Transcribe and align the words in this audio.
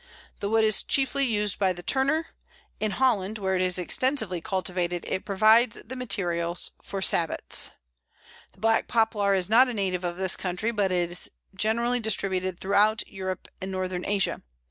The 0.39 0.49
wood 0.49 0.63
is 0.63 0.81
chiefly 0.81 1.25
used 1.25 1.59
by 1.59 1.73
the 1.73 1.83
turner; 1.83 2.29
in 2.79 2.89
Holland, 2.89 3.37
where 3.37 3.55
it 3.55 3.61
is 3.61 3.77
extensively 3.77 4.41
cultivated, 4.41 5.05
it 5.07 5.25
provides 5.25 5.77
the 5.85 5.95
material 5.95 6.57
for 6.81 7.03
sabots. 7.03 7.69
The 8.53 8.59
Black 8.59 8.87
Poplar 8.87 9.35
is 9.35 9.47
not 9.47 9.67
a 9.69 9.75
native 9.75 10.03
of 10.03 10.17
this 10.17 10.35
country, 10.35 10.71
but 10.71 10.91
it 10.91 11.11
is 11.11 11.29
generally 11.53 11.99
distributed 11.99 12.57
throughout 12.59 13.07
Europe 13.07 13.47
and 13.61 13.71
Northern 13.71 14.03
Asia. 14.03 14.41